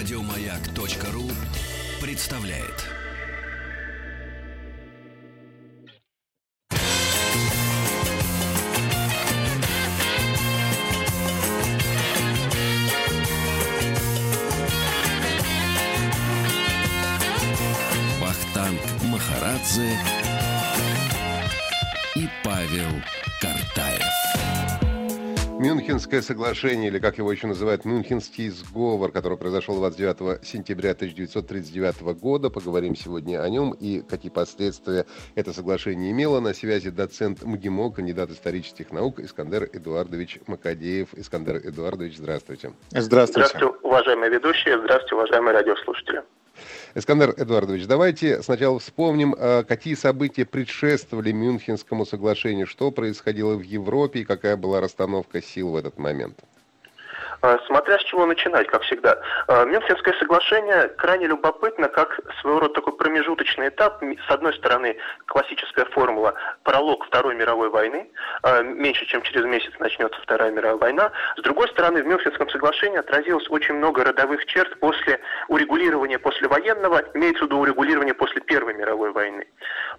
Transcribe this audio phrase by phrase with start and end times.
[0.00, 1.30] Радиомаяк.ру
[2.00, 2.86] представляет.
[18.22, 19.98] Вахтанг Махарадзе
[26.10, 32.50] Мюнхенское соглашение, или как его еще называют, Мюнхенский сговор, который произошел 29 сентября 1939 года.
[32.50, 36.40] Поговорим сегодня о нем и какие последствия это соглашение имело.
[36.40, 41.14] На связи доцент МГИМО, кандидат исторических наук Искандер Эдуардович Макадеев.
[41.14, 42.72] Искандер Эдуардович, здравствуйте.
[42.90, 43.48] Здравствуйте.
[43.48, 44.78] Здравствуйте, уважаемые ведущие.
[44.80, 46.24] Здравствуйте, уважаемые радиослушатели.
[46.94, 54.20] Эскандер Эдуардович, давайте сначала вспомним, а, какие события предшествовали Мюнхенскому соглашению, что происходило в Европе
[54.20, 56.38] и какая была расстановка сил в этот момент.
[57.42, 59.18] А, смотря с чего начинать, как всегда.
[59.46, 64.02] А, Мюнхенское соглашение крайне любопытно, как своего рода такой промежуточный этап.
[64.02, 68.10] С одной стороны, классическая формула пролог Второй мировой войны.
[68.42, 71.12] А, меньше чем через месяц начнется Вторая мировая война.
[71.36, 77.02] С другой стороны, в Мюнхенском соглашении отразилось очень много родовых черт после урегулирования после военного,
[77.14, 79.46] имеется в виду урегулирования после Первой мировой войны.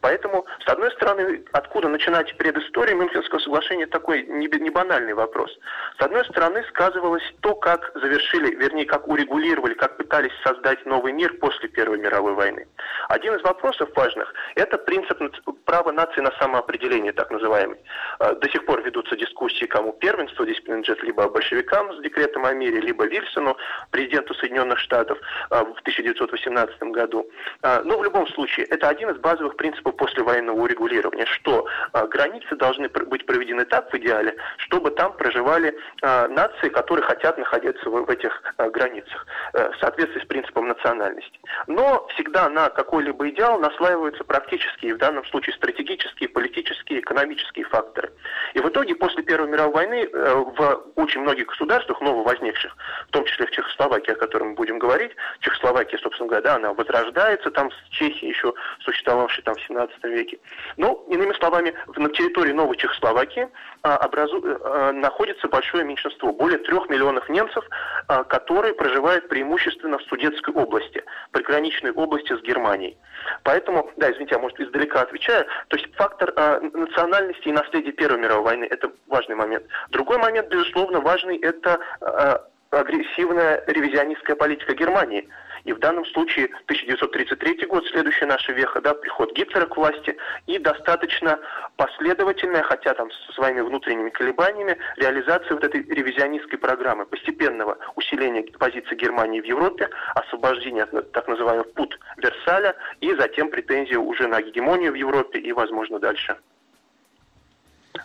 [0.02, 5.52] Поэтому, с одной стороны, откуда начинать предысторию Мюнхенского соглашения, такой не банальный вопрос.
[5.98, 11.34] С одной стороны, сказывалось то, как завершили, вернее, как урегулировали, как пытались создать новый мир
[11.36, 12.68] после Первой мировой войны.
[13.10, 15.20] Один из вопросов важных– это принцип
[15.66, 17.78] права нации на самоопределение, так называемый.
[18.20, 22.54] А, до сих пор ведутся дискуссии, кому первенство здесь принадлежит либо большевикам с декретом о
[22.54, 23.58] мире, либо Вильсону,
[23.90, 25.18] президенту Соединенных Штатов
[25.50, 27.30] а, в 1918 году.
[27.62, 31.66] А, но в любом случае, это один из базовых принципов послевоенного урегулирования, что
[32.10, 37.90] границы должны быть проведены так в идеале, чтобы там проживали нации, которые хотят хотят находиться
[37.90, 41.40] в, этих э, границах, э, в соответствии с принципом национальности.
[41.68, 48.12] Но всегда на какой-либо идеал наслаиваются практические, в данном случае стратегические, политические, экономические факторы.
[48.54, 52.76] И в итоге после Первой мировой войны э, в очень многих государствах, нововозникших,
[53.08, 55.12] в том числе в Чехословакии, о котором мы будем говорить,
[55.42, 60.40] Чехословакия, собственно говоря, да, она возрождается, там с Чехией еще существовавшей там в 17 веке.
[60.78, 63.48] Ну, иными словами, на территории Новой Чехословакии
[63.84, 67.64] а, образу, а, находится большое меньшинство, более трех миллионов миллионов немцев,
[68.08, 72.98] а, которые проживают преимущественно в Судетской области, приграничной области с Германией.
[73.44, 78.20] Поэтому, да, извините, я, может, издалека отвечаю, то есть фактор э, национальности и наследия Первой
[78.20, 79.66] мировой войны– это важный момент.
[79.90, 82.38] Другой момент, безусловно, важный– это э,
[82.72, 85.28] агрессивная ревизионистская политика Германии–
[85.64, 90.18] и в данном случае 1933 год, следующая наша веха, да, приход Гитлера к власти,
[90.48, 91.40] и достаточно
[91.76, 98.96] последовательная, хотя там со своими внутренними колебаниями, реализация вот этой ревизионистской программы, постепенного усиления позиции
[98.96, 104.92] Германии в Европе, освобождения от так называемого пут Версаля, и затем претензии уже на гегемонию
[104.92, 106.38] в Европе и, возможно, дальше.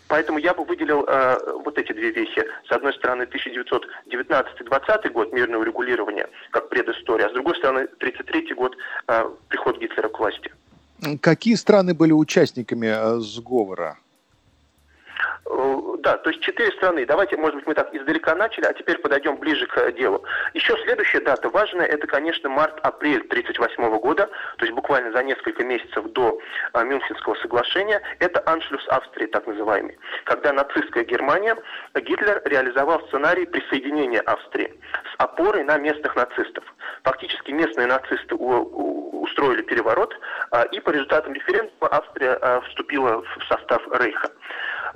[0.09, 2.44] Поэтому я бы выделил э, вот эти две вещи.
[2.69, 8.77] С одной стороны, 1919-20 год мирного регулирования как предыстория, а с другой стороны, 1933 год
[9.09, 10.53] э, приход Гитлера к власти.
[11.21, 13.99] Какие страны были участниками э, сговора?
[16.06, 17.05] Э, да, то есть четыре страны.
[17.05, 20.22] Давайте, может быть, мы так издалека начали, а теперь подойдем ближе к делу.
[20.55, 26.05] Еще следующая дата важная, это, конечно, март-апрель 1938 года, то есть буквально за несколько месяцев
[26.12, 26.39] до
[26.72, 28.00] а, Мюнхенского соглашения.
[28.21, 31.56] Это аншлюс Австрии, так называемый, когда нацистская Германия,
[31.94, 34.73] Гитлер реализовал сценарий присоединения Австрии
[35.12, 36.65] с опорой на местных нацистов.
[37.03, 40.15] Фактически местные нацисты у, у, устроили переворот,
[40.53, 44.31] а, и по результатам референдума Австрия а, вступила в состав Рейха.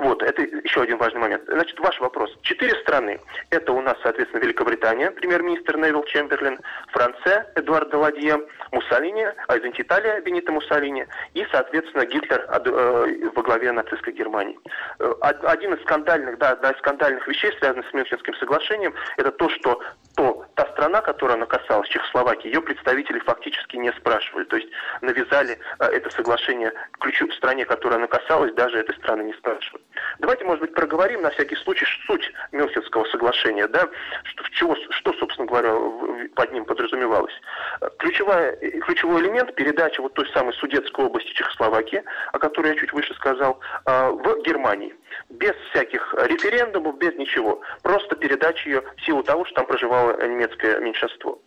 [0.00, 1.43] Вот, это еще один важный момент.
[1.47, 2.34] Значит, ваш вопрос.
[2.41, 3.21] Четыре страны.
[3.50, 8.41] Это у нас, соответственно, Великобритания, премьер-министр Невил Чемберлин, Франция, Эдуард Даладье,
[8.72, 14.59] Муссолини, а извините, Италия, Бенито Муссолини, и, соответственно, Гитлер э, во главе нацистской Германии.
[15.00, 19.51] Э, один из скандальных, да, да, из скандальных вещей, связанных с Мюнхенским соглашением, это то,
[19.51, 19.83] что
[20.16, 24.45] то, та страна, которая она касалась, Чехословакии, ее представители фактически не спрашивали.
[24.45, 24.68] То есть
[25.01, 29.83] навязали э, это соглашение ключу стране, которая она касалась, даже этой страны не спрашивали.
[30.18, 33.89] Давайте, может быть, проговорим на всякий случай суть Мюнхенского соглашения, да,
[34.24, 35.72] что, чего, что, собственно говоря,
[36.34, 37.34] под ним подразумевалось.
[37.98, 42.03] Ключевая, ключевой элемент передачи вот той самой Судетской области Чехословакии,
[42.33, 44.95] о которой я чуть выше сказал, в Германии.
[45.28, 47.60] Без всяких референдумов, без ничего.
[47.83, 51.40] Просто передача ее в силу того, что там проживало немецкое меньшинство.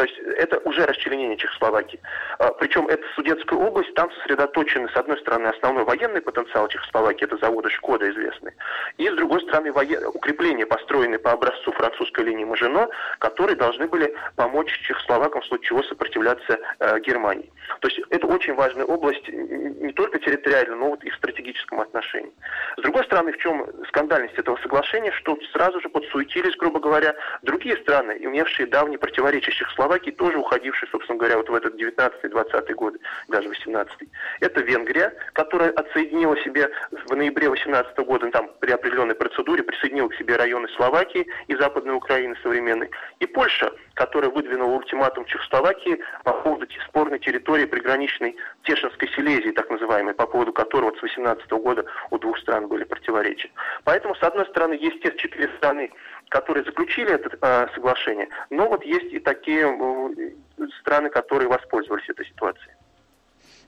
[0.00, 2.00] То есть это уже расчленение Чехословакии.
[2.38, 7.36] А, причем это Судетская область, там сосредоточены, с одной стороны, основной военный потенциал Чехословакии, это
[7.36, 8.54] заводы Шкода известные,
[8.96, 10.02] и с другой стороны, воен...
[10.06, 12.88] укрепления, построенные по образцу французской линии Мажино,
[13.18, 17.52] которые должны были помочь чехословакам в случае чего сопротивляться э, Германии.
[17.80, 22.32] То есть это очень важная область не только территориально, но вот и в стратегическом отношении.
[22.78, 27.76] С другой стороны, в чем скандальность этого соглашения, что сразу же подсуетились, грубо говоря, другие
[27.76, 29.52] страны, имевшие давние противоречия
[29.90, 32.98] Чехословакии, тоже уходившие, собственно говоря, вот в этот 19-20 годы,
[33.28, 34.08] даже 18-й.
[34.40, 36.70] Это Венгрия, которая отсоединила себе
[37.06, 41.56] в ноябре 18 года, ну, там при определенной процедуре, присоединила к себе районы Словакии и
[41.56, 42.90] Западной Украины современной.
[43.18, 50.14] И Польша, которая выдвинула ультиматум Чехословакии по поводу спорной территории приграничной Тешинской Силезии, так называемой,
[50.14, 53.50] по поводу которого с 18 года у двух стран были противоречия.
[53.84, 55.92] Поэтому, с одной стороны, есть те четыре страны,
[56.30, 62.24] которые заключили это э, соглашение, но вот есть и такие э, страны, которые воспользовались этой
[62.24, 62.72] ситуацией.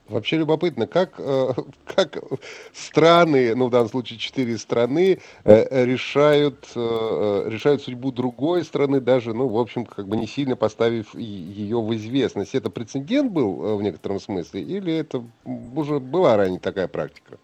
[0.09, 1.53] Вообще любопытно, как, э,
[1.85, 2.19] как
[2.73, 9.33] страны, ну в данном случае четыре страны, э, решают, э, решают судьбу другой страны, даже,
[9.33, 12.55] ну, в общем, как бы не сильно поставив ее в известность.
[12.55, 17.39] Это прецедент был в некотором смысле, или это уже была ранее такая практика?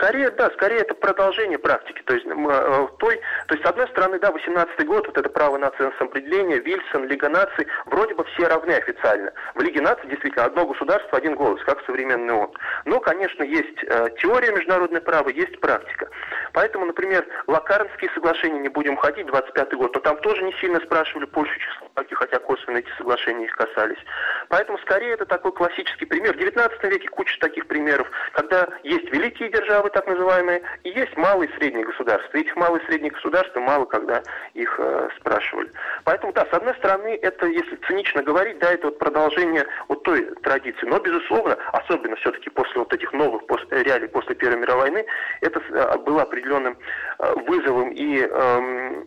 [0.00, 2.00] Скорее, да, скорее это продолжение практики.
[2.06, 5.58] То есть, э, той, то есть с одной стороны, да, 18 год, вот это право
[5.58, 9.30] нации самоопределения, Вильсон, Лига наций, вроде бы все равны официально.
[9.54, 12.52] В Лиге наций действительно одно государство, один голос, как современный ООН.
[12.86, 16.08] Но, конечно, есть э, теория международного права, есть практика.
[16.54, 21.26] Поэтому, например, Лакарнские соглашения, не будем ходить, 25 год, то там тоже не сильно спрашивали
[21.26, 23.98] Польшу, Чехословакию, хотя косвенно эти соглашения их касались.
[24.48, 26.34] Поэтому, скорее, это такой классический пример.
[26.34, 31.50] В 19 веке куча таких примеров, когда есть великие державы, так называемые, и есть малые
[31.50, 32.36] и средние государства.
[32.36, 34.22] И этих малых и средних государств мало когда
[34.54, 35.70] их э, спрашивали.
[36.04, 40.22] Поэтому, да, с одной стороны, это, если цинично говорить, да, это вот продолжение вот той
[40.42, 40.86] традиции.
[40.86, 45.06] Но, безусловно, особенно все-таки после вот этих новых после, реалий после Первой мировой войны,
[45.40, 46.76] это э, было определенным
[47.18, 49.04] э, вызовом и э,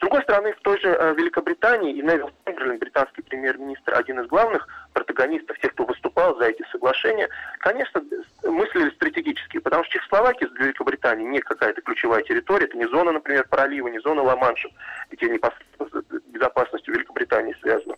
[0.00, 4.28] с другой стороны, в той же э, Великобритании и Невил Чемберлин, британский премьер-министр, один из
[4.28, 8.02] главных протагонистов, тех, кто выступал за эти соглашения, конечно,
[8.44, 13.46] мыслили стратегически, потому что Чехословакия для Великобритании не какая-то ключевая территория, это не зона, например,
[13.50, 14.70] пролива, не зона Ла-Манша,
[15.10, 17.96] где непосредственно с безопасностью Великобритании связана.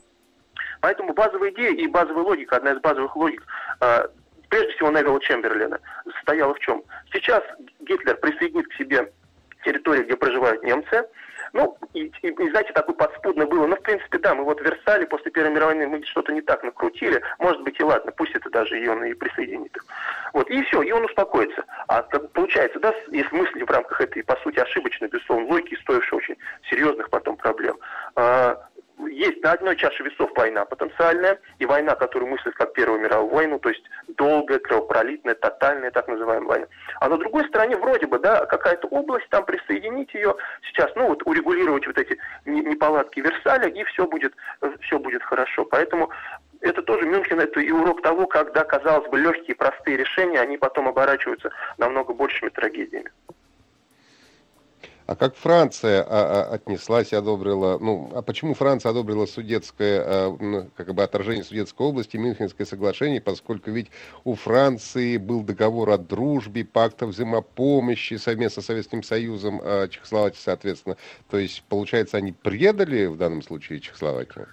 [0.81, 3.47] Поэтому базовая идея и базовая логика, одна из базовых логик,
[3.81, 4.09] э,
[4.49, 5.79] прежде всего Невилла Чемберлина,
[6.17, 6.83] состояла в чем?
[7.13, 7.45] Сейчас
[7.79, 9.13] Гитлер присоединит к себе
[9.65, 11.07] территории, где проживают немцы,
[11.53, 13.67] ну, и, и, и, знаете, такое подспудно было.
[13.67, 16.41] Ну, в принципе, да, мы вот в Версале после Первой мировой войны мы что-то не
[16.41, 17.23] так накрутили.
[17.39, 19.77] Может быть, и ладно, пусть это даже и он и присоединит.
[20.33, 21.65] Вот, и все, и он успокоится.
[21.89, 26.37] А получается, да, если мысли в рамках этой, по сути, ошибочной, безусловно, логики, стоившей очень
[26.71, 27.77] серьезных потом проблем,
[28.17, 28.59] а,
[29.13, 33.59] есть на одной чаше весов война потенциальная и война, которую мыслят как Первую мировую войну,
[33.59, 36.67] то есть долгая, кровопролитная, тотальная, так называемая война.
[37.01, 40.35] А на другой стороне вроде бы, да, какая-то область, там присоединить ее
[40.69, 44.35] сейчас, ну вот урегулировать вот эти неполадки Версаля, и все будет,
[44.81, 45.65] все будет хорошо.
[45.65, 46.11] Поэтому
[46.63, 50.89] это тоже Мюнхен, это и урок того, когда, казалось бы, легкие, простые решения, они потом
[50.89, 53.11] оборачиваются намного большими трагедиями.
[55.13, 60.67] А как Франция а, а, отнеслась и одобрила, ну, а почему Франция одобрила судетское, а,
[60.75, 63.91] как бы отражение Судетской области, Мюнхенское соглашение, поскольку ведь
[64.25, 70.41] у Франции был договор о дружбе, пакт о взаимопомощи совместно с Советским Союзом, а Чехословакия,
[70.41, 70.97] соответственно.
[71.29, 74.49] То есть, получается, они предали в данном случае Чехословакию?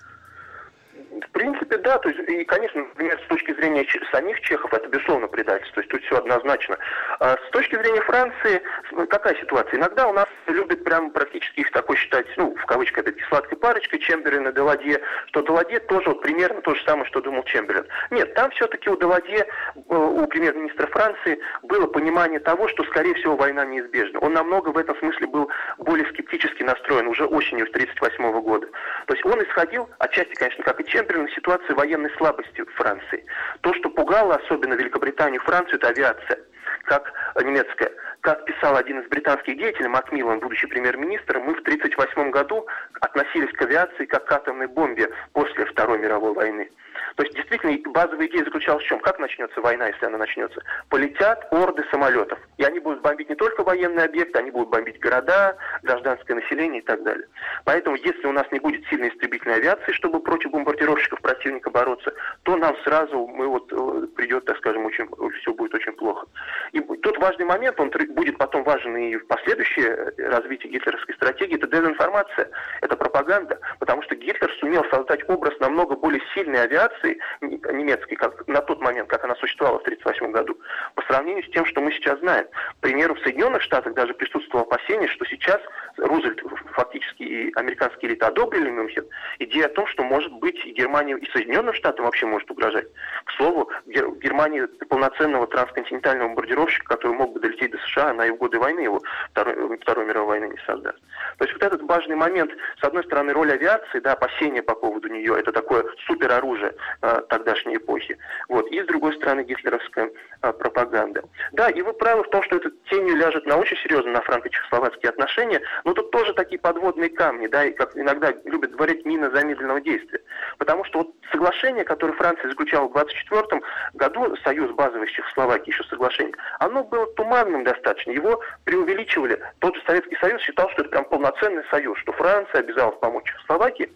[1.30, 1.98] В принципе, да.
[2.00, 5.76] То есть, и, конечно, например, с точки зрения самих чехов, это безусловно предательство.
[5.76, 6.78] То есть тут все однозначно.
[7.20, 8.62] А с точки зрения Франции,
[9.10, 9.80] какая ситуация?
[9.80, 14.00] Иногда у нас любят прям практически их такой считать, ну, в кавычках, это сладкой парочкой
[14.00, 17.86] Чемберлин и Деладье, что Деладье тоже вот примерно то же самое, что думал Чемберлин.
[18.12, 23.36] Нет, там все-таки у Деладье, э, у премьер-министра Франции, было понимание того, что, скорее всего,
[23.36, 24.20] война неизбежна.
[24.20, 28.68] Он намного в этом смысле был более скептически настроен уже осенью 1938 года.
[29.06, 33.26] То есть он исходил, отчасти, конечно, как и Чемберлин, Чемберлин ситуации военной слабости Франции.
[33.62, 36.40] То, что пугало особенно Великобританию и Францию, это авиация,
[36.84, 37.92] как немецкая.
[38.22, 42.68] Как писал один из британских деятелей, Макмиллан, будущий премьер-министр, мы в 1938 году
[43.00, 46.70] относились к авиации как к атомной бомбе после Второй мировой войны.
[47.16, 49.00] То есть действительно базовая идея заключалась в чем?
[49.00, 50.62] Как начнется война, если она начнется?
[50.90, 52.40] Полетят орды самолетов.
[52.58, 56.86] И они будут бомбить не только военные объекты, они будут бомбить города, гражданское население и
[56.86, 57.28] так далее.
[57.66, 62.56] Поэтому если у нас не будет сильной истребительной авиации, чтобы против бомбардировщиков противника бороться, то
[62.56, 65.10] нам сразу мы вот э, придет, так скажем, очень,
[65.42, 66.28] все будет очень плохо.
[66.72, 71.68] И тут важный момент, он будет потом важен и в последующее развитие гитлеровской стратегии, это
[71.68, 72.50] дезинформация,
[72.82, 78.62] это пропаганда, потому что Гитлер сумел создать образ намного более сильной авиации немецкой, как на
[78.62, 80.60] тот момент, как она существовала в 1938 году,
[80.96, 82.46] по сравнению с тем, что мы сейчас знаем.
[82.78, 85.60] К примеру, в Соединенных Штатах даже присутствовало опасение, что сейчас
[85.98, 89.06] Рузвельт фактически и американские элиты одобрили Мюнхен.
[89.40, 92.88] Идея о том, что может быть и Германия, и Соединенным Штатам вообще может угрожать.
[93.26, 98.32] К слову, в Германии полноценного трансконтинентального бомбардировщика, который мог бы долететь до США, она и
[98.32, 99.02] в годы войны его,
[99.32, 101.00] Второй, Второй мировой войны не создаст.
[101.38, 105.08] То есть вот этот важный момент, с одной стороны, роль авиации, да, опасения по поводу
[105.08, 108.18] нее, это такое супероружие э, тогдашней эпохи.
[108.48, 108.68] Вот.
[108.68, 111.24] И с другой стороны, гитлеровская э, пропаганда.
[111.54, 115.10] Да, и вы правы в том, что это тенью ляжет на очень серьезно на франко-чехословацкие
[115.10, 119.82] отношения, но тут тоже такие подводные камни, да, и как иногда любят говорить, мина замедленного
[119.82, 120.22] действия.
[120.58, 123.62] Потому что вот соглашение, которое Франция заключала в 24
[123.94, 129.40] году, союз базовый с Чехословакией, еще соглашение, оно было туманным достаточно, его преувеличивали.
[129.60, 133.92] Тот же Советский Союз считал, что это прям полноценный союз, что Франция обязалась помочь Чехословакии,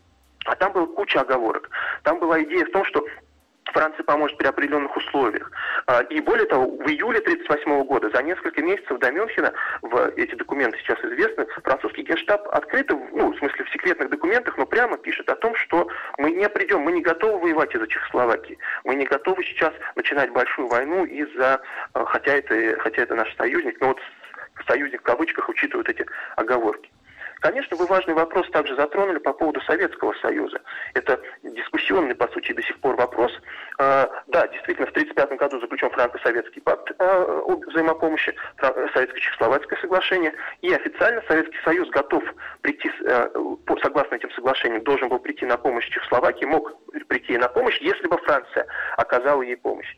[0.45, 1.69] а там была куча оговорок.
[2.03, 3.05] Там была идея в том, что
[3.74, 5.51] Франция поможет при определенных условиях.
[5.88, 10.36] А, и более того, в июле 1938 года, за несколько месяцев до Мюнхена, в эти
[10.36, 15.27] документы сейчас известны, французский генштаб открыто, ну, в смысле в секретных документах, но прямо пишет
[15.30, 15.88] о том, что
[16.18, 18.58] мы не придем, мы не готовы воевать из-за Чехословакии.
[18.84, 21.62] Мы не готовы сейчас начинать большую войну из-за,
[21.94, 24.00] а, хотя это, хотя это наш союзник, но вот
[24.68, 26.92] союзник в кавычках учитывают эти оговорки.
[27.43, 30.62] Конечно, вы важный вопрос также затронули по поводу Советского Союза.
[30.93, 33.33] Это дискуссионный, по сути, до сих пор вопрос.
[33.79, 41.21] А, да, действительно, в 1935 году заключен франко-советский пакт о взаимопомощи, Советско-Чехословацкое соглашение, и официально
[41.27, 42.23] Советский Союз готов
[42.62, 43.29] прийти, а,
[43.81, 46.71] согласно этим соглашениям, должен был прийти на помощь Чехословакии, мог
[47.09, 49.93] прийти на помощь, если бы Франция оказала ей помощь.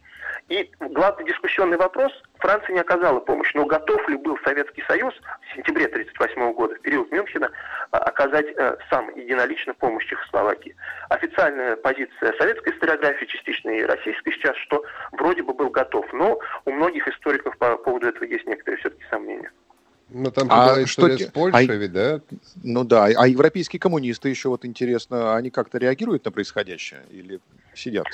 [0.47, 5.55] И главный дискуссионный вопрос, Франция не оказала помощь, но готов ли был Советский Союз в
[5.55, 7.49] сентябре 1938 года, в период Мюнхена,
[7.89, 10.75] а, оказать э, сам единолично помощь Чехословакии?
[11.09, 14.83] Официальная позиция советской историографии, частично и российской сейчас, что
[15.13, 19.51] вроде бы был готов, но у многих историков по поводу этого есть некоторые все-таки сомнения.
[20.09, 22.21] Ну, там а что с Польшей, а, ведь, да?
[22.63, 27.39] Ну да, а европейские коммунисты еще вот интересно, они как-то реагируют на происходящее или
[27.73, 28.05] сидят?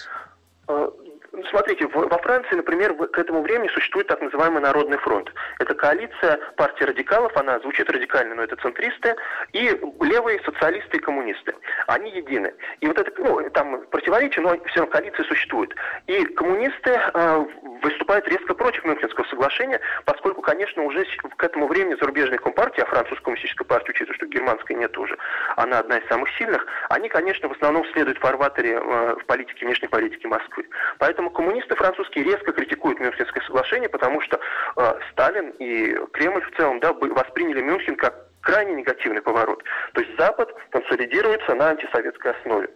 [1.51, 5.31] Смотрите, во Франции, например, к этому времени существует так называемый Народный фронт.
[5.59, 9.15] Это коалиция партии радикалов, она звучит радикально, но это центристы,
[9.51, 11.53] и левые социалисты и коммунисты.
[11.87, 12.53] Они едины.
[12.79, 15.75] И вот это, ну, там противоречие, но все равно коалиция существует.
[16.07, 17.45] И коммунисты э,
[17.81, 21.05] выступают резко против Мюнхенского соглашения, поскольку, конечно, уже
[21.35, 25.17] к этому времени зарубежные компартии, а французская коммунистическая партия, учитывая, что германской нет уже,
[25.57, 29.65] она одна из самых сильных, они, конечно, в основном следуют в фарватере э, в политике,
[29.65, 30.65] внешней политике Москвы.
[30.97, 34.39] Поэтому коммунисты французские резко критикуют Мюнхенское соглашение, потому что
[34.77, 39.63] э, Сталин и Кремль в целом да, восприняли Мюнхен как крайне негативный поворот.
[39.93, 42.69] То есть Запад консолидируется на антисоветской основе.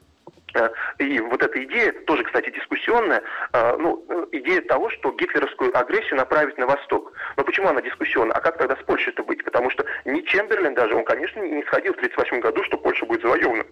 [0.56, 3.22] Э, и вот эта идея, тоже, кстати, дискуссионная,
[3.54, 7.14] э, ну, идея того, что гитлеровскую агрессию направить на восток.
[7.38, 8.36] Но почему она дискуссионная?
[8.36, 9.44] А как тогда с Польшей это быть?
[9.44, 13.22] Потому что ни Чемберлин даже, он, конечно, не сходил в 1938 году, что Польша будет
[13.22, 13.64] завоевана.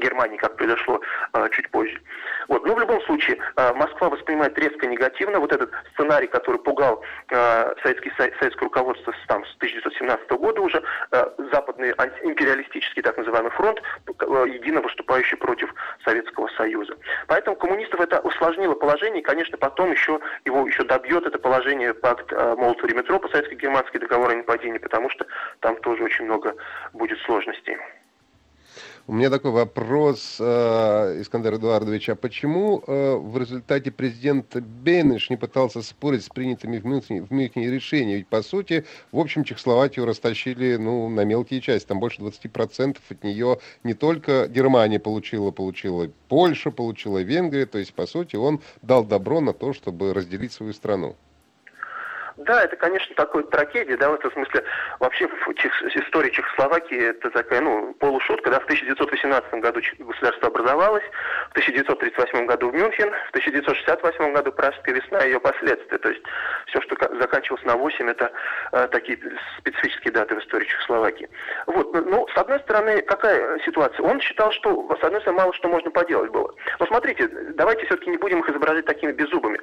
[0.00, 1.00] Германии, как произошло
[1.34, 2.00] э, чуть позже.
[2.48, 2.64] Вот.
[2.66, 7.74] Но в любом случае, э, Москва воспринимает резко негативно вот этот сценарий, который пугал э,
[7.82, 11.90] советский, советское руководство с, там, с 1917 года уже, э, западный
[12.22, 14.10] империалистический так называемый фронт, э,
[14.48, 15.72] едино выступающий против
[16.04, 16.96] Советского Союза.
[17.26, 22.32] Поэтому коммунистов это усложнило положение, и, конечно, потом еще его еще добьет это положение пакт
[22.32, 25.26] э, Молотова-Риббентропа, советско-германский договор о непадении, потому что
[25.60, 26.54] там тоже очень много
[26.92, 27.76] будет сложностей.
[29.08, 35.36] У меня такой вопрос, э, Искандер Эдуардович, а почему э, в результате президент Бейныш не
[35.36, 38.18] пытался спорить с принятыми в Мюнхене, в Мюнхене решениями?
[38.18, 41.88] Ведь, по сути, в общем, Чехословакию растащили ну, на мелкие части.
[41.88, 47.66] Там больше 20% от нее не только Германия получила, получила Польша, получила Венгрия.
[47.66, 51.16] То есть, по сути, он дал добро на то, чтобы разделить свою страну.
[52.44, 54.64] Да, это, конечно, такая трагедия, да, в этом смысле
[54.98, 55.72] вообще Чех...
[55.96, 61.04] истории Чехословакии это такая, ну, полушутка, да, в 1918 году государство образовалось,
[61.48, 66.22] в 1938 году в Мюнхен, в 1968 году Пражская весна и ее последствия, то есть
[66.66, 68.32] все, что заканчивалось на 8, это
[68.72, 69.18] э, такие
[69.58, 71.28] специфические даты в истории Чехословакии.
[71.66, 74.04] Вот, ну, с одной стороны, какая ситуация?
[74.04, 76.52] Он считал, что, с одной стороны, мало что можно поделать было.
[76.78, 79.60] Но смотрите, давайте все-таки не будем их изображать такими беззубыми.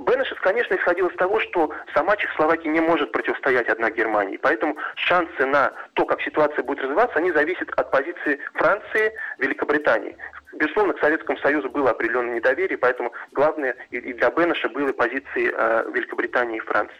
[0.00, 4.36] Бенешев, конечно, исходил из того, что сама Чехословакия не может противостоять одна Германии.
[4.36, 10.16] Поэтому шансы на то, как ситуация будет развиваться, они зависят от позиции Франции, Великобритании.
[10.54, 15.84] Безусловно, к Советскому Союзу было определенное недоверие, поэтому главное и для Бенеша были позиции э,
[15.92, 16.96] Великобритании и Франции.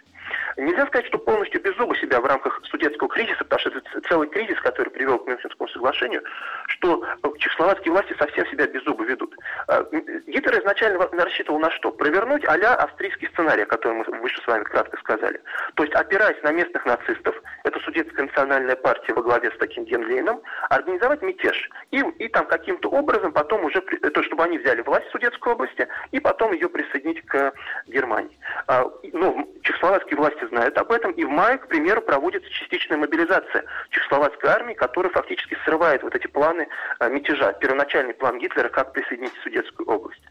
[0.57, 4.29] Нельзя сказать, что полностью без зуба себя в рамках судетского кризиса, потому что это целый
[4.29, 6.23] кризис, который привел к Мюнхенскому соглашению,
[6.69, 7.05] что
[7.39, 9.35] чехословацкие власти совсем себя без зуба ведут.
[9.69, 9.85] Э,
[10.27, 11.91] Гитлер изначально рассчитывал на что?
[11.93, 15.41] Провернуть а австрийский сценарий, о котором мы выше с вами кратко сказали.
[15.75, 20.43] То есть, опираясь на местных нацистов, это судетская национальная партия во главе с таким Генлейном,
[20.71, 21.71] организовать мятеж.
[21.91, 25.89] И, и там каким-то образом потом уже, то, чтобы они взяли власть в Судетской области,
[26.11, 27.53] и потом ее присоединить к
[27.87, 28.37] Германии.
[28.67, 33.65] А, ну, чехословацкие власти знают об этом, и в мае, к примеру, проводится частичная мобилизация
[33.91, 37.53] чехословацкой армии, которая фактически срывает вот эти планы а, мятежа.
[37.55, 40.23] Первоначальный план Гитлера, как присоединить Судетскую область.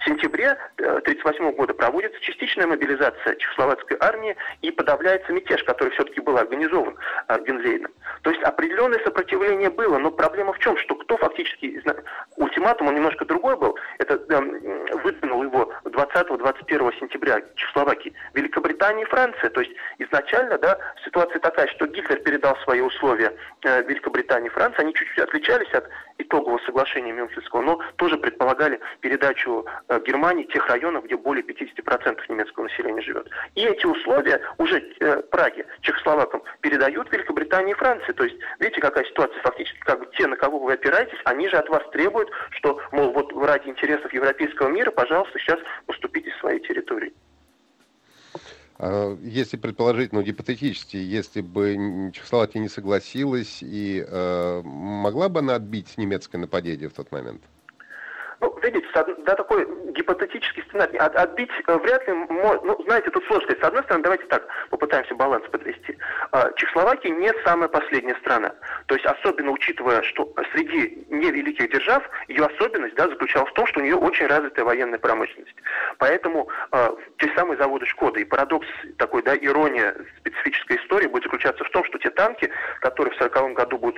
[0.00, 6.36] В сентябре 1938 года проводится частичная мобилизация чехословацкой армии и подавляется мятеж, который все-таки был
[6.36, 6.96] организован
[7.28, 7.92] а, Гензейном.
[8.22, 11.82] То есть определенное сопротивление было, но проблема в чем, что кто фактически,
[12.36, 15.10] ультиматум он немножко другой был, это э, его
[16.14, 19.50] 20-21 сентября Чехословакии, Великобритания и Франция.
[19.50, 24.82] То есть изначально да, ситуация такая, что Гитлер передал свои условия э, Великобритании и Франции,
[24.82, 25.88] они чуть-чуть отличались от
[26.34, 32.64] итогового соглашения Мюнхенского, но тоже предполагали передачу э, Германии тех районов, где более 50% немецкого
[32.64, 33.28] населения живет.
[33.54, 38.12] И эти условия уже э, Праге, чехословакам, передают Великобритании и Франции.
[38.12, 41.56] То есть, видите, какая ситуация фактически, как бы те, на кого вы опираетесь, они же
[41.56, 47.12] от вас требуют, что, мол, вот ради интересов европейского мира, пожалуйста, сейчас уступите своей территории.
[48.76, 55.54] А, если предположить, ну, гипотетически, если бы Чехословакия не согласилась, и э, могла бы она
[55.56, 57.42] отбить немецкое нападение в тот момент?
[58.44, 60.98] Ну, видите, да, такой гипотетический сценарий.
[60.98, 63.62] От, отбить э, вряд ли, ну, знаете, тут сложно сказать.
[63.62, 65.96] С одной стороны, давайте так, попытаемся баланс подвести.
[66.30, 68.52] А, Чехословакия не самая последняя страна.
[68.84, 73.80] То есть, особенно учитывая, что среди невеликих держав, ее особенность, да, заключалась в том, что
[73.80, 75.56] у нее очень развитая военная промышленность.
[75.96, 78.20] Поэтому э, те самые заводы Шкода.
[78.20, 78.66] И парадокс
[78.98, 83.56] такой, да, ирония специфической истории будет заключаться в том, что те танки, которые в 1940
[83.56, 83.93] году будут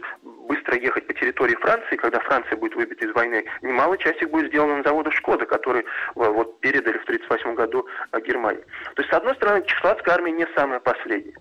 [1.26, 5.12] территории Франции, когда Франция будет выбита из войны, немалая часть их будет сделана на заводах
[5.14, 8.62] Шкода, которые э, вот передали в 1938 году э, Германии.
[8.94, 11.34] То есть, с одной стороны, чехословацкая армия не самая последняя.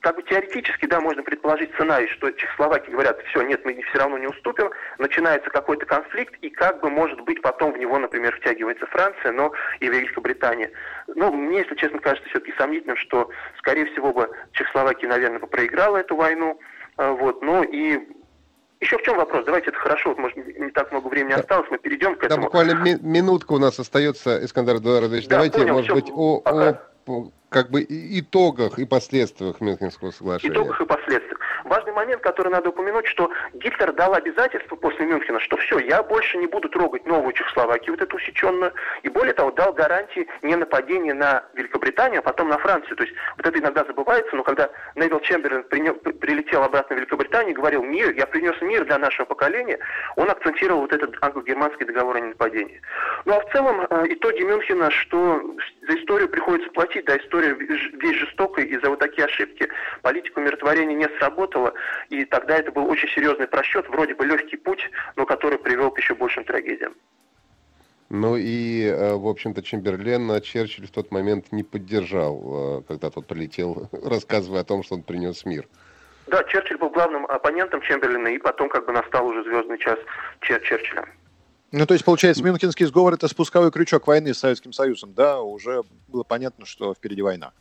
[0.00, 4.18] Как бы теоретически, да, можно предположить сценарий, что чехословаки говорят, все, нет, мы все равно
[4.18, 8.86] не уступим, начинается какой-то конфликт, и как бы, может быть, потом в него, например, втягивается
[8.86, 10.70] Франция, но и Великобритания.
[11.08, 15.96] Ну, мне, если честно, кажется все-таки сомнительным, что, скорее всего, бы Чехословакия, наверное, бы проиграла
[15.98, 16.60] эту войну,
[16.98, 18.00] э, вот, ну и
[18.84, 19.44] еще в чем вопрос?
[19.44, 22.42] Давайте это хорошо, вот, может, не так много времени осталось, мы перейдем к этому.
[22.42, 25.26] Да, буквально ми- минутка у нас остается, Искандер Эдуардович.
[25.26, 30.54] Да, Давайте, понял, может все, быть, о, о как бы итогах и последствиях Мюнхенского соглашения.
[30.54, 31.38] Итогах и последствиях.
[31.64, 36.36] Важный момент, который надо упомянуть, что Гитлер дал обязательство после Мюнхена, что все, я больше
[36.36, 38.72] не буду трогать новую Чехословакию, вот эту усеченную,
[39.02, 42.96] и более того, дал гарантии не нападения на Великобританию, а потом на Францию.
[42.96, 47.56] То есть вот это иногда забывается, но когда Невил Чемберлин прилетел обратно в Великобританию и
[47.56, 49.78] говорил мир, я принес мир для нашего поколения,
[50.16, 52.80] он акцентировал вот этот англо-германский договор о ненападении.
[53.24, 55.40] Ну а в целом э, итоги Мюнхена, что
[55.88, 59.68] за историю приходится платить, да, история здесь жестокая, и за вот такие ошибки
[60.02, 61.04] политика умиротворения не
[61.54, 61.72] сработала,
[62.10, 65.98] и тогда это был очень серьезный просчет, вроде бы легкий путь, но который привел к
[65.98, 66.94] еще большим трагедиям.
[68.10, 73.26] Ну и, э, в общем-то, Чемберлен Черчилль в тот момент не поддержал, э, когда тот
[73.26, 75.66] прилетел, рассказывая о том, что он принес мир.
[76.26, 79.98] Да, Черчилль был главным оппонентом Чемберлина, и потом как бы настал уже звездный час
[80.40, 81.06] Чер Черчилля.
[81.72, 85.40] Ну, то есть, получается, Мюнхенский сговор– это спусковой крючок войны с Советским Союзом, да?
[85.40, 87.52] Уже было понятно, что впереди война.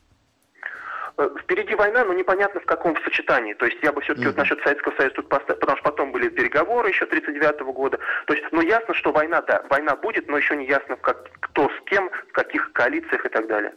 [1.15, 3.54] Э, впереди война, но непонятно в каком сочетании.
[3.54, 4.30] То есть я бы все-таки mm-hmm.
[4.32, 7.99] вот насчет Советского Союза тут поставил, потому что потом были переговоры еще 39 года.
[8.26, 11.69] То есть, ну ясно, что война, да, война будет, но еще не ясно, как, кто
[11.69, 13.73] с кем, в каких коалициях и так далее.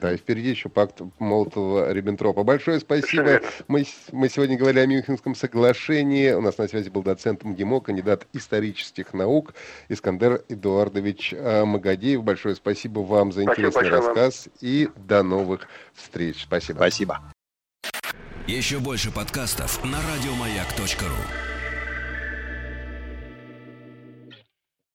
[0.00, 2.44] Да, и впереди еще пакт Молотова-Риббентропа.
[2.44, 3.40] Большое спасибо.
[3.68, 6.32] Мы, мы сегодня говорили о Мюнхенском соглашении.
[6.32, 9.54] У нас на связи был доцент МГИМО, кандидат исторических наук
[9.88, 12.22] Искандер Эдуардович э, Магадеев.
[12.22, 14.46] Большое спасибо вам за интересный спасибо рассказ.
[14.46, 14.54] Вам.
[14.60, 16.42] И до новых встреч.
[16.42, 16.76] Спасибо.
[16.78, 17.20] Спасибо.
[18.46, 21.53] Еще больше подкастов на радиомаяк.ру